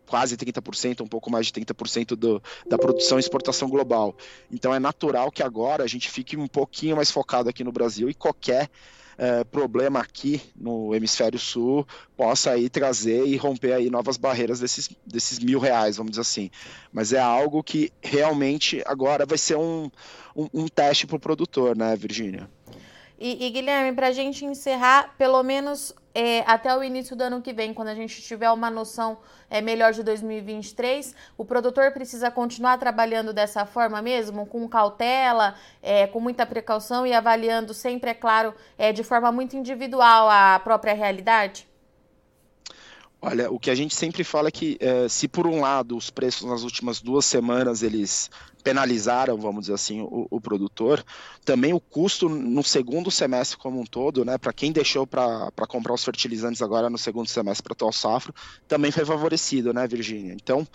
quase 0.06 0.36
30%, 0.36 1.02
um 1.02 1.06
pouco 1.06 1.30
mais 1.30 1.46
de 1.46 1.52
30% 1.52 2.16
do, 2.16 2.42
da 2.68 2.76
produção 2.76 3.16
e 3.16 3.20
exportação 3.20 3.70
global. 3.70 4.16
Então 4.50 4.74
é 4.74 4.80
natural 4.80 5.30
que 5.30 5.42
agora 5.42 5.84
a 5.84 5.86
gente 5.86 6.10
fique 6.10 6.36
um 6.36 6.48
pouquinho 6.48 6.96
mais 6.96 7.12
focado 7.12 7.48
aqui 7.48 7.62
no 7.62 7.70
Brasil 7.70 8.10
e 8.10 8.14
qualquer 8.14 8.68
é, 9.20 9.44
problema 9.44 10.00
aqui 10.00 10.40
no 10.56 10.94
hemisfério 10.94 11.38
sul 11.38 11.86
possa 12.16 12.52
aí 12.52 12.70
trazer 12.70 13.26
e 13.26 13.36
romper 13.36 13.74
aí 13.74 13.90
novas 13.90 14.16
barreiras 14.16 14.60
desses, 14.60 14.88
desses 15.04 15.38
mil 15.38 15.58
reais, 15.58 15.98
vamos 15.98 16.12
dizer 16.12 16.22
assim. 16.22 16.50
Mas 16.90 17.12
é 17.12 17.20
algo 17.20 17.62
que 17.62 17.92
realmente 18.00 18.82
agora 18.86 19.26
vai 19.26 19.36
ser 19.36 19.58
um, 19.58 19.90
um, 20.34 20.48
um 20.54 20.68
teste 20.68 21.06
para 21.06 21.16
o 21.16 21.20
produtor, 21.20 21.76
né, 21.76 21.94
Virgínia? 21.96 22.48
E, 23.18 23.46
e 23.46 23.50
Guilherme, 23.50 23.94
para 23.94 24.06
a 24.06 24.12
gente 24.12 24.46
encerrar, 24.46 25.14
pelo 25.18 25.42
menos 25.42 25.94
é, 26.14 26.40
até 26.40 26.76
o 26.76 26.82
início 26.82 27.14
do 27.14 27.22
ano 27.22 27.40
que 27.40 27.52
vem, 27.52 27.72
quando 27.72 27.88
a 27.88 27.94
gente 27.94 28.20
tiver 28.22 28.50
uma 28.50 28.70
noção 28.70 29.18
é, 29.48 29.60
melhor 29.60 29.92
de 29.92 30.02
2023, 30.02 31.14
o 31.36 31.44
produtor 31.44 31.92
precisa 31.92 32.30
continuar 32.30 32.78
trabalhando 32.78 33.32
dessa 33.32 33.64
forma 33.64 34.02
mesmo, 34.02 34.44
com 34.46 34.68
cautela, 34.68 35.54
é, 35.82 36.06
com 36.06 36.20
muita 36.20 36.44
precaução 36.44 37.06
e 37.06 37.12
avaliando 37.12 37.72
sempre, 37.72 38.10
é 38.10 38.14
claro, 38.14 38.54
é, 38.76 38.92
de 38.92 39.04
forma 39.04 39.30
muito 39.30 39.56
individual 39.56 40.28
a 40.28 40.58
própria 40.58 40.94
realidade? 40.94 41.68
Olha, 43.22 43.50
o 43.50 43.58
que 43.58 43.70
a 43.70 43.74
gente 43.74 43.94
sempre 43.94 44.24
fala 44.24 44.48
é 44.48 44.50
que 44.50 44.78
é, 44.80 45.06
se 45.06 45.28
por 45.28 45.46
um 45.46 45.60
lado 45.60 45.94
os 45.94 46.08
preços 46.08 46.48
nas 46.48 46.62
últimas 46.62 47.02
duas 47.02 47.26
semanas 47.26 47.82
eles 47.82 48.30
penalizaram, 48.62 49.36
vamos 49.36 49.62
dizer 49.62 49.74
assim, 49.74 50.00
o, 50.02 50.26
o 50.30 50.40
produtor, 50.40 51.04
também 51.44 51.72
o 51.72 51.80
custo 51.80 52.28
no 52.28 52.62
segundo 52.62 53.10
semestre 53.10 53.58
como 53.58 53.80
um 53.80 53.84
todo, 53.84 54.24
né, 54.24 54.38
para 54.38 54.52
quem 54.52 54.72
deixou 54.72 55.06
para 55.06 55.50
comprar 55.68 55.94
os 55.94 56.04
fertilizantes 56.04 56.62
agora 56.62 56.90
no 56.90 56.98
segundo 56.98 57.28
semestre 57.28 57.62
para 57.62 57.72
atual 57.72 57.92
safra, 57.92 58.34
também 58.68 58.90
foi 58.90 59.04
favorecido, 59.04 59.72
né, 59.72 59.86
Virgínia? 59.86 60.32
Então, 60.32 60.66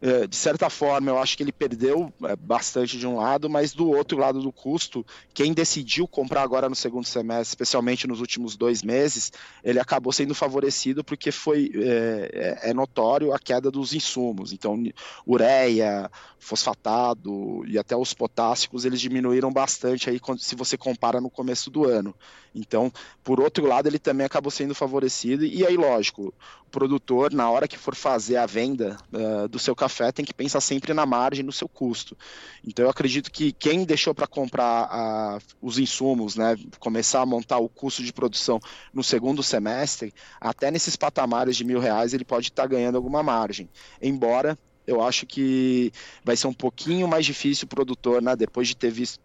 é, 0.00 0.28
de 0.28 0.36
certa 0.36 0.70
forma, 0.70 1.10
eu 1.10 1.18
acho 1.18 1.36
que 1.36 1.42
ele 1.42 1.50
perdeu 1.50 2.12
é, 2.22 2.36
bastante 2.36 2.96
de 2.96 3.06
um 3.06 3.16
lado, 3.16 3.50
mas 3.50 3.72
do 3.72 3.90
outro 3.90 4.16
lado 4.16 4.40
do 4.40 4.52
custo, 4.52 5.04
quem 5.34 5.52
decidiu 5.52 6.06
comprar 6.06 6.42
agora 6.42 6.68
no 6.68 6.74
segundo 6.74 7.04
semestre, 7.04 7.48
especialmente 7.48 8.06
nos 8.06 8.20
últimos 8.20 8.56
dois 8.56 8.82
meses, 8.82 9.32
ele 9.62 9.80
acabou 9.80 10.12
sendo 10.12 10.34
favorecido 10.36 11.02
porque 11.02 11.32
foi 11.32 11.72
é, 11.74 12.58
é, 12.62 12.70
é 12.70 12.74
notório 12.74 13.32
a 13.32 13.38
queda 13.40 13.70
dos 13.72 13.92
insumos. 13.92 14.52
Então, 14.52 14.80
ureia, 15.26 16.08
fosfatado 16.38 17.27
e 17.66 17.78
até 17.78 17.96
os 17.96 18.12
potássicos, 18.14 18.84
eles 18.84 19.00
diminuíram 19.00 19.52
bastante 19.52 20.10
aí 20.10 20.20
se 20.38 20.54
você 20.54 20.76
compara 20.76 21.20
no 21.20 21.30
começo 21.30 21.70
do 21.70 21.84
ano. 21.84 22.14
Então, 22.54 22.92
por 23.22 23.40
outro 23.40 23.66
lado, 23.66 23.88
ele 23.88 23.98
também 23.98 24.26
acabou 24.26 24.50
sendo 24.50 24.74
favorecido. 24.74 25.44
E 25.44 25.64
aí, 25.64 25.76
lógico, 25.76 26.34
o 26.66 26.70
produtor, 26.70 27.32
na 27.32 27.50
hora 27.50 27.66
que 27.66 27.78
for 27.78 27.94
fazer 27.94 28.36
a 28.36 28.46
venda 28.46 28.96
uh, 29.12 29.48
do 29.48 29.58
seu 29.58 29.74
café, 29.74 30.12
tem 30.12 30.24
que 30.24 30.34
pensar 30.34 30.60
sempre 30.60 30.92
na 30.92 31.06
margem, 31.06 31.44
no 31.44 31.52
seu 31.52 31.68
custo. 31.68 32.16
Então 32.64 32.84
eu 32.84 32.90
acredito 32.90 33.30
que 33.30 33.52
quem 33.52 33.84
deixou 33.84 34.14
para 34.14 34.26
comprar 34.26 35.38
os 35.62 35.78
insumos, 35.78 36.36
né, 36.36 36.56
começar 36.78 37.22
a 37.22 37.26
montar 37.26 37.58
o 37.58 37.68
custo 37.68 38.02
de 38.02 38.12
produção 38.12 38.60
no 38.92 39.02
segundo 39.02 39.42
semestre, 39.42 40.12
até 40.40 40.70
nesses 40.70 40.96
patamares 40.96 41.56
de 41.56 41.64
mil 41.64 41.80
reais 41.80 42.12
ele 42.12 42.24
pode 42.24 42.48
estar 42.48 42.62
tá 42.62 42.68
ganhando 42.68 42.96
alguma 42.96 43.22
margem. 43.22 43.68
Embora 44.00 44.58
eu 44.88 45.02
acho 45.02 45.26
que 45.26 45.92
vai 46.24 46.34
ser 46.34 46.46
um 46.46 46.52
pouquinho 46.52 47.06
mais 47.06 47.26
difícil 47.26 47.66
o 47.66 47.68
produtor, 47.68 48.22
né, 48.22 48.34
depois 48.34 48.66
de 48.66 48.74
ter 48.74 48.90
visto 48.90 49.20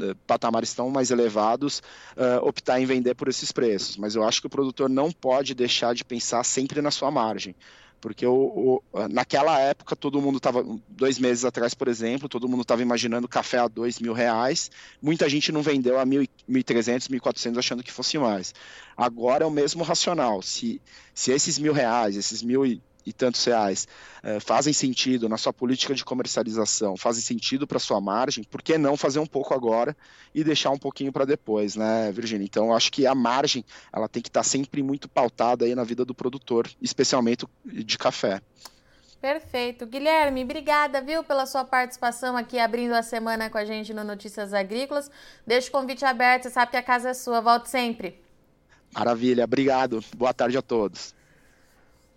eh, 0.00 0.14
patamares 0.26 0.72
tão 0.72 0.88
mais 0.88 1.10
elevados, 1.10 1.82
uh, 2.16 2.46
optar 2.46 2.80
em 2.80 2.86
vender 2.86 3.14
por 3.14 3.28
esses 3.28 3.52
preços. 3.52 3.98
Mas 3.98 4.14
eu 4.14 4.24
acho 4.24 4.40
que 4.40 4.46
o 4.46 4.50
produtor 4.50 4.88
não 4.88 5.12
pode 5.12 5.54
deixar 5.54 5.94
de 5.94 6.02
pensar 6.02 6.42
sempre 6.44 6.80
na 6.80 6.90
sua 6.90 7.10
margem. 7.10 7.54
Porque 8.00 8.26
o, 8.26 8.82
o, 8.92 9.08
naquela 9.10 9.60
época 9.60 9.94
todo 9.94 10.20
mundo 10.20 10.38
estava, 10.38 10.64
dois 10.88 11.18
meses 11.18 11.44
atrás, 11.44 11.74
por 11.74 11.88
exemplo, 11.88 12.28
todo 12.28 12.48
mundo 12.48 12.62
estava 12.62 12.80
imaginando 12.82 13.28
café 13.28 13.58
a 13.58 13.68
dois 13.68 14.00
mil 14.00 14.14
reais. 14.14 14.70
Muita 15.00 15.28
gente 15.28 15.52
não 15.52 15.62
vendeu 15.62 15.98
a 16.00 16.06
mil, 16.06 16.26
mil 16.48 16.64
trezentos, 16.64 17.08
mil 17.08 17.20
quatrocentos 17.20 17.58
achando 17.58 17.82
que 17.82 17.92
fosse 17.92 18.18
mais. 18.18 18.54
Agora 18.96 19.44
é 19.44 19.46
o 19.46 19.50
mesmo 19.50 19.84
racional. 19.84 20.40
Se, 20.42 20.80
se 21.14 21.30
esses 21.32 21.58
mil 21.58 21.72
reais, 21.72 22.16
esses 22.16 22.42
mil 22.42 22.64
e 22.64 22.82
tantos 23.10 23.42
reais 23.42 23.88
é, 24.22 24.38
fazem 24.38 24.74
sentido 24.74 25.30
na 25.30 25.38
sua 25.38 25.50
política 25.50 25.94
de 25.94 26.04
comercialização, 26.04 26.94
fazem 26.94 27.22
sentido 27.22 27.66
para 27.66 27.78
sua 27.78 28.02
margem, 28.02 28.44
por 28.44 28.60
que 28.60 28.76
não 28.76 28.94
fazer 28.94 29.18
um 29.18 29.26
pouco 29.26 29.54
agora 29.54 29.96
e 30.34 30.44
deixar 30.44 30.70
um 30.70 30.78
pouquinho 30.78 31.10
para 31.10 31.24
depois, 31.24 31.74
né, 31.74 32.12
Virginia? 32.12 32.44
Então, 32.44 32.74
acho 32.74 32.92
que 32.92 33.06
a 33.06 33.14
margem 33.14 33.64
ela 33.90 34.10
tem 34.10 34.20
que 34.22 34.28
estar 34.28 34.40
tá 34.40 34.44
sempre 34.44 34.82
muito 34.82 35.08
pautada 35.08 35.64
aí 35.64 35.74
na 35.74 35.84
vida 35.84 36.04
do 36.04 36.14
produtor, 36.14 36.68
especialmente 36.82 37.46
de 37.64 37.96
café. 37.96 38.42
Perfeito. 39.22 39.86
Guilherme, 39.86 40.42
obrigada, 40.42 41.00
viu, 41.00 41.22
pela 41.22 41.46
sua 41.46 41.64
participação 41.64 42.36
aqui, 42.36 42.58
abrindo 42.58 42.92
a 42.92 43.04
semana 43.04 43.48
com 43.48 43.56
a 43.56 43.64
gente 43.64 43.94
no 43.94 44.02
Notícias 44.02 44.52
Agrícolas. 44.52 45.08
Deixa 45.46 45.68
o 45.68 45.70
convite 45.70 46.04
aberto, 46.04 46.42
você 46.42 46.50
sabe 46.50 46.72
que 46.72 46.76
a 46.76 46.82
casa 46.82 47.10
é 47.10 47.14
sua. 47.14 47.40
Volte 47.40 47.70
sempre. 47.70 48.20
Maravilha, 48.92 49.44
obrigado. 49.44 50.04
Boa 50.16 50.34
tarde 50.34 50.58
a 50.58 50.62
todos. 50.62 51.14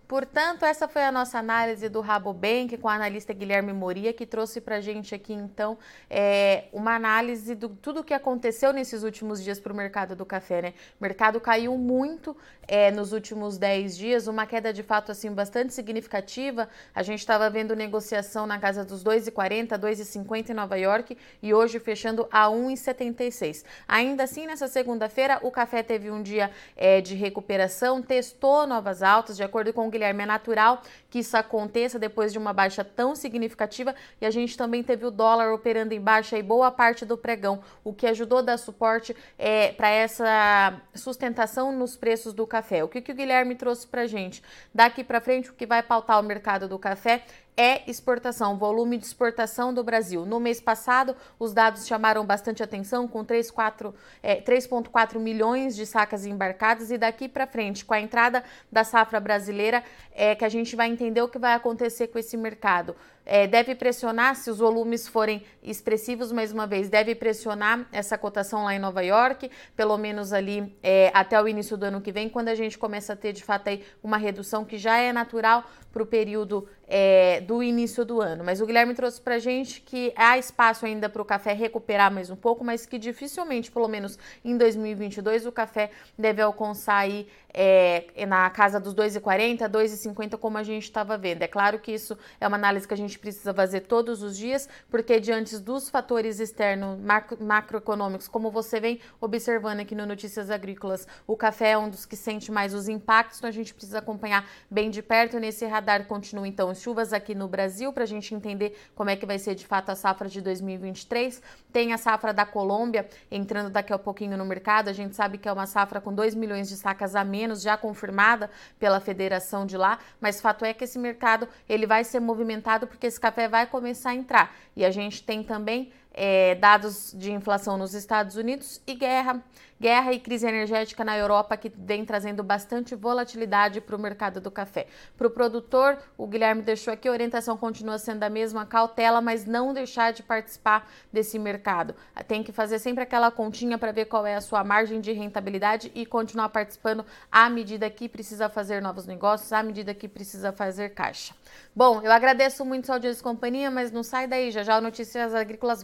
Portanto, 0.08 0.64
essa 0.64 0.88
foi 0.88 1.04
a 1.04 1.12
nossa 1.12 1.40
análise 1.40 1.90
do 1.90 2.00
Rabobank 2.00 2.78
com 2.78 2.88
o 2.88 2.92
analista 2.92 3.34
Guilherme 3.34 3.74
Moria, 3.74 4.14
que 4.14 4.26
trouxe 4.26 4.62
para 4.62 4.76
a 4.76 4.82
gente 4.82 5.16
aqui, 5.16 5.34
então, 5.34 5.78
é, 6.10 6.66
uma 6.72 6.96
análise 6.96 7.56
de 7.56 7.68
tudo 7.82 8.02
o 8.02 8.04
que 8.04 8.14
aconteceu 8.14 8.72
nesses 8.72 9.02
últimos 9.02 9.44
dias 9.44 9.60
para 9.60 9.74
o 9.74 9.76
mercado 9.76 10.16
do 10.16 10.26
café. 10.26 10.62
Né? 10.62 10.74
O 11.00 11.04
mercado 11.04 11.42
caiu 11.42 11.76
muito 11.76 12.38
é, 12.68 12.92
nos 12.92 13.14
últimos 13.14 13.58
10 13.58 13.98
dias, 13.98 14.28
uma 14.28 14.46
queda 14.46 14.72
de 14.72 14.84
fato 14.84 15.12
assim 15.12 15.32
bastante 15.32 15.74
significativa. 15.74 16.70
A 16.94 17.02
gente 17.02 17.20
estava 17.20 17.50
vendo 17.50 17.76
negociação 17.76 18.46
na 18.46 18.60
casa 18.60 18.86
dos 18.86 19.04
2,40, 19.04 19.78
2,50 19.78 20.50
em 20.50 20.54
Nova 20.54 20.78
York 20.78 21.18
e 21.42 21.54
hoje 21.54 21.80
fechando 21.80 22.28
a 22.32 22.46
1,76. 22.48 23.64
Ainda 23.88 24.24
assim, 24.24 24.46
nessa 24.46 24.68
segunda-feira, 24.68 25.40
o 25.42 25.50
café 25.50 25.82
teve 25.82 26.12
um 26.12 26.22
dia 26.22 26.52
é, 26.76 27.02
de 27.02 27.16
recuperação, 27.16 28.02
testou 28.02 28.68
novas 28.68 29.02
altas, 29.02 29.36
de 29.36 29.44
acordo 29.44 29.74
com 29.74 29.88
o 29.88 29.95
Guilherme, 29.96 30.24
é 30.24 30.26
natural 30.26 30.82
que 31.10 31.20
isso 31.20 31.38
aconteça 31.38 31.98
depois 31.98 32.34
de 32.34 32.38
uma 32.38 32.52
baixa 32.52 32.84
tão 32.84 33.16
significativa 33.16 33.96
e 34.20 34.26
a 34.26 34.30
gente 34.30 34.58
também 34.58 34.84
teve 34.84 35.06
o 35.06 35.12
dólar 35.12 35.54
operando 35.54 35.94
em 35.94 36.02
baixa 36.02 36.38
e 36.38 36.44
boa 36.44 36.70
parte 36.70 37.06
do 37.06 37.18
pregão, 37.18 37.62
o 37.84 37.94
que 37.94 38.06
ajudou 38.06 38.40
a 38.40 38.42
dar 38.42 38.58
suporte 38.58 39.16
é, 39.38 39.72
para 39.72 39.90
essa 39.90 40.82
sustentação 40.94 41.72
nos 41.72 41.96
preços 41.96 42.34
do 42.34 42.46
café. 42.46 42.84
O 42.84 42.88
que, 42.88 43.02
que 43.02 43.12
o 43.12 43.16
Guilherme 43.16 43.56
trouxe 43.56 43.88
para 43.88 44.06
gente? 44.06 44.44
Daqui 44.74 45.04
para 45.04 45.22
frente, 45.22 45.50
o 45.50 45.54
que 45.54 45.66
vai 45.66 45.82
pautar 45.82 46.20
o 46.20 46.24
mercado 46.24 46.68
do 46.68 46.78
café 46.78 47.24
é 47.58 47.90
exportação, 47.90 48.58
volume 48.58 48.98
de 48.98 49.06
exportação 49.06 49.74
do 49.74 49.84
Brasil. 49.84 50.26
No 50.26 50.40
mês 50.40 50.60
passado, 50.60 51.16
os 51.40 51.54
dados 51.54 51.88
chamaram 51.88 52.26
bastante 52.26 52.62
atenção, 52.62 53.08
com 53.08 53.24
3,4 53.24 53.96
é, 54.24 55.20
milhões 55.20 55.76
de 55.76 55.86
sacas 55.86 56.26
embarcadas, 56.26 56.92
e 56.92 56.98
daqui 56.98 57.30
para 57.30 57.48
frente, 57.48 57.86
com 57.86 57.94
a 57.94 58.00
entrada 58.00 58.44
da 58.72 58.84
safra 58.84 59.20
brasileira, 59.20 59.84
é 60.12 60.36
que 60.36 60.44
a 60.44 60.50
gente 60.50 60.76
vai 60.76 60.90
entender 60.90 61.22
o 61.22 61.30
que 61.30 61.40
vai 61.40 61.54
acontecer 61.54 62.08
com 62.08 62.20
esse 62.20 62.36
mercado 62.36 62.96
é, 63.26 63.48
deve 63.48 63.74
pressionar, 63.74 64.36
se 64.36 64.50
os 64.52 64.60
volumes 64.60 65.08
forem 65.08 65.44
expressivos, 65.64 66.32
mais 66.32 66.52
uma 66.52 66.68
vez, 66.68 66.90
deve 66.90 67.16
pressionar 67.16 67.88
essa 67.92 68.18
cotação 68.18 68.66
lá 68.66 68.76
em 68.76 68.80
Nova 68.80 69.02
York, 69.02 69.50
pelo 69.76 69.98
menos 69.98 70.32
ali 70.32 70.72
é, 70.84 71.12
até 71.14 71.42
o 71.42 71.48
início 71.48 71.76
do 71.76 71.84
ano 71.86 72.02
que 72.02 72.12
vem, 72.12 72.30
quando 72.30 72.50
a 72.50 72.56
gente 72.56 72.78
começa 72.78 73.14
a 73.14 73.16
ter 73.16 73.34
de 73.34 73.44
fato 73.44 73.70
aí 73.70 73.84
uma 74.04 74.18
redução 74.18 74.64
que 74.64 74.78
já 74.78 74.98
é 74.98 75.12
natural 75.12 75.64
para 75.92 76.04
o 76.04 76.06
período 76.06 76.68
é, 76.88 77.42
do 77.42 77.64
início 77.64 78.06
do 78.06 78.22
ano. 78.22 78.44
Mas 78.44 78.62
o 78.62 78.66
Guilherme 78.66 78.94
trouxe 78.94 79.22
para 79.22 79.40
gente 79.40 79.82
que 79.82 80.14
há 80.16 80.38
espaço 80.38 80.86
ainda 80.86 81.10
para 81.10 81.22
o 81.22 81.26
café 81.26 81.54
recuperar 81.54 82.12
mais 82.12 82.30
um 82.30 82.36
pouco, 82.36 82.64
mas 82.64 82.86
que 82.86 83.00
dificilmente, 83.00 83.72
pelo 83.72 83.88
menos 83.88 84.20
em 84.44 84.58
2022, 84.58 85.46
o 85.46 85.52
café 85.52 85.90
deve 86.18 86.42
alcançar 86.42 86.98
aí 86.98 87.28
é, 87.58 88.26
na 88.28 88.50
casa 88.50 88.80
dos 88.80 88.94
2,40, 88.94 89.70
2,50, 89.70 90.38
como 90.38 90.58
a 90.58 90.64
gente 90.64 90.84
estava 90.84 91.18
vendo. 91.18 91.42
É 91.42 91.48
claro 91.48 91.80
que 91.80 91.94
isso 91.94 92.18
é 92.40 92.48
uma 92.48 92.58
análise 92.58 92.86
que 92.86 92.94
a 92.94 92.98
gente 92.98 93.16
gente 93.16 93.20
precisa 93.20 93.54
fazer 93.54 93.82
todos 93.82 94.22
os 94.22 94.38
dias, 94.38 94.68
porque 94.90 95.20
diante 95.20 95.58
dos 95.60 95.90
fatores 95.90 96.40
externos 96.40 97.00
macro, 97.00 97.38
macroeconômicos, 97.42 98.28
como 98.28 98.52
você 98.52 98.80
vem 98.80 99.00
observando 99.22 99.80
aqui 99.80 99.96
no 99.96 100.06
Notícias 100.06 100.50
Agrícolas, 100.50 101.08
o 101.26 101.38
café 101.38 101.72
é 101.72 101.78
um 101.78 101.90
dos 101.90 102.06
que 102.06 102.16
sente 102.16 102.52
mais 102.52 102.74
os 102.74 102.90
impactos, 102.90 103.38
então 103.38 103.48
a 103.48 103.54
gente 103.54 103.74
precisa 103.74 104.00
acompanhar 104.00 104.48
bem 104.70 104.90
de 104.90 105.02
perto. 105.02 105.40
Nesse 105.40 105.66
radar 105.66 106.06
continua 106.06 106.48
então 106.48 106.74
chuvas 106.76 107.14
aqui 107.14 107.34
no 107.34 107.48
Brasil 107.48 107.92
para 107.92 108.04
a 108.04 108.08
gente 108.08 108.34
entender 108.34 108.78
como 108.96 109.10
é 109.10 109.16
que 109.16 109.26
vai 109.26 109.40
ser 109.40 109.56
de 109.56 109.66
fato 109.66 109.90
a 109.90 109.96
safra 109.96 110.30
de 110.30 110.42
2023. 110.42 111.42
Tem 111.72 111.94
a 111.94 111.98
safra 111.98 112.34
da 112.34 112.46
Colômbia 112.46 113.08
entrando 113.32 113.70
daqui 113.70 113.94
a 113.94 113.98
pouquinho 113.98 114.38
no 114.38 114.46
mercado. 114.46 114.90
A 114.90 114.94
gente 114.94 115.16
sabe 115.16 115.38
que 115.38 115.48
é 115.48 115.52
uma 115.52 115.66
safra 115.66 116.00
com 116.00 116.14
2 116.14 116.36
milhões 116.36 116.70
de 116.70 116.76
sacas 116.76 117.16
a 117.16 117.24
menos, 117.24 117.62
já 117.62 117.78
confirmada 117.78 118.50
pela 118.80 119.00
federação 119.00 119.66
de 119.66 119.78
lá, 119.78 120.00
mas 120.20 120.42
fato 120.42 120.66
é 120.66 120.74
que 120.74 120.84
esse 120.84 121.00
mercado 121.00 121.48
ele 121.68 121.86
vai 121.86 122.04
ser 122.04 122.20
movimentado 122.20 122.88
porque 122.88 123.08
esse 123.08 123.20
café 123.20 123.48
vai 123.48 123.66
começar 123.66 124.12
a 124.12 124.16
entrar. 124.16 124.56
E 124.76 124.84
a 124.86 124.92
gente 124.92 125.24
tem 125.24 125.44
também 125.44 125.92
é, 126.16 126.56
dados 126.56 127.14
de 127.14 127.32
inflação 127.32 127.78
nos 127.78 127.94
Estados 127.94 128.38
Unidos 128.38 128.82
e 128.88 128.96
guerra, 128.96 129.44
guerra 129.80 130.14
e 130.14 130.20
crise 130.20 130.48
energética 130.48 131.04
na 131.04 131.18
Europa 131.18 131.58
que 131.58 131.70
vem 131.76 132.06
trazendo 132.06 132.42
bastante 132.42 132.96
volatilidade 132.96 133.82
para 133.82 133.96
o 133.98 134.00
mercado 134.00 134.40
do 134.40 134.50
café. 134.50 134.88
Para 135.18 135.28
o 135.28 135.30
produtor, 135.30 135.98
o 136.18 136.26
Guilherme 136.26 136.62
deixou 136.62 136.94
aqui, 136.94 137.10
a 137.10 137.12
orientação 137.12 137.58
continua 137.58 137.98
sendo 137.98 138.24
a 138.24 138.30
mesma, 138.30 138.66
cautela, 138.66 139.20
mas 139.20 139.46
não 139.46 139.74
deixar 139.74 140.14
de 140.14 140.24
participar 140.24 140.90
desse 141.12 141.38
mercado. 141.38 141.94
Tem 142.28 142.42
que 142.42 142.54
fazer 142.54 142.80
sempre 142.80 143.04
aquela 143.04 143.30
continha 143.30 143.78
para 143.78 143.92
ver 143.92 144.06
qual 144.06 144.26
é 144.26 144.36
a 144.36 144.42
sua 144.42 144.64
margem 144.64 145.02
de 145.02 145.12
rentabilidade 145.12 145.92
e 145.94 146.06
continuar 146.06 146.48
participando 146.48 147.06
à 147.30 147.50
medida 147.50 147.90
que 147.90 148.08
precisa 148.08 148.48
fazer 148.48 148.82
novos 148.82 149.06
negócios, 149.06 149.52
à 149.52 149.62
medida 149.62 149.94
que 149.94 150.08
precisa 150.08 150.54
fazer 150.54 150.92
caixa. 150.92 151.36
Bom, 151.76 152.02
eu 152.02 152.12
agradeço 152.12 152.64
muito 152.64 152.90
a 152.90 152.96
audiência 152.96 153.20
e 153.20 153.24
companhia, 153.24 153.70
mas 153.70 153.92
não 153.92 154.02
sai 154.02 154.28
daí, 154.28 154.50
já 154.50 154.64
já 154.64 154.78
o 154.78 154.82
Notícias 154.82 155.36
Agrícolas 155.36 155.84